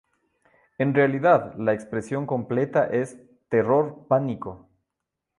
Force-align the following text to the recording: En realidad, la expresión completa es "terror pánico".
En 0.79 0.95
realidad, 0.95 1.53
la 1.59 1.73
expresión 1.73 2.25
completa 2.25 2.85
es 2.87 3.19
"terror 3.49 4.07
pánico". 4.07 4.67